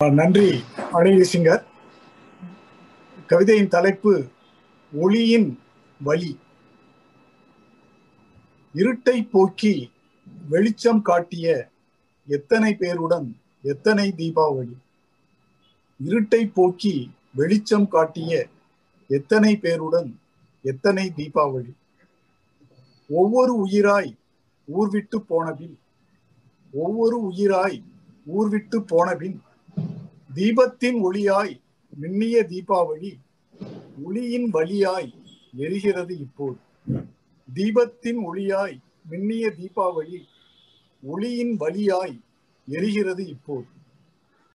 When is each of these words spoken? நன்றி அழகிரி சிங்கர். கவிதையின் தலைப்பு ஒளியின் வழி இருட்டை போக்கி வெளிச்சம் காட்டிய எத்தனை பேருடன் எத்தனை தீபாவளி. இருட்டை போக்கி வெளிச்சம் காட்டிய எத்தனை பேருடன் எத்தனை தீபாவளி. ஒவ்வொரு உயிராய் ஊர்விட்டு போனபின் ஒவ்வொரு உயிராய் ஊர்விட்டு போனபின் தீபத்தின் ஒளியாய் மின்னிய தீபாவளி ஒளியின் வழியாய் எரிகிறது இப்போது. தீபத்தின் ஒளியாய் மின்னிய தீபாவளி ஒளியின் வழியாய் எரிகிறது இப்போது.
நன்றி 0.00 0.48
அழகிரி 0.96 1.24
சிங்கர். 1.30 1.62
கவிதையின் 3.30 3.70
தலைப்பு 3.72 4.12
ஒளியின் 4.92 5.48
வழி 6.00 6.30
இருட்டை 8.74 9.16
போக்கி 9.32 9.72
வெளிச்சம் 10.50 11.00
காட்டிய 11.08 11.46
எத்தனை 12.36 12.70
பேருடன் 12.82 13.26
எத்தனை 13.72 14.06
தீபாவளி. 14.20 14.76
இருட்டை 16.00 16.42
போக்கி 16.58 16.94
வெளிச்சம் 17.40 17.88
காட்டிய 17.88 18.46
எத்தனை 19.18 19.52
பேருடன் 19.64 20.12
எத்தனை 20.64 21.06
தீபாவளி. 21.18 21.74
ஒவ்வொரு 23.10 23.54
உயிராய் 23.66 24.12
ஊர்விட்டு 24.68 25.20
போனபின் 25.28 25.76
ஒவ்வொரு 26.84 27.18
உயிராய் 27.32 27.78
ஊர்விட்டு 28.26 28.80
போனபின் 28.94 29.38
தீபத்தின் 30.38 30.98
ஒளியாய் 31.02 31.54
மின்னிய 32.00 32.36
தீபாவளி 32.50 33.10
ஒளியின் 34.04 34.48
வழியாய் 34.50 35.10
எரிகிறது 35.58 36.10
இப்போது. 36.10 36.56
தீபத்தின் 37.54 38.20
ஒளியாய் 38.32 38.76
மின்னிய 39.10 39.44
தீபாவளி 39.60 40.20
ஒளியின் 41.02 41.56
வழியாய் 41.56 42.16
எரிகிறது 42.70 43.24
இப்போது. 43.28 43.66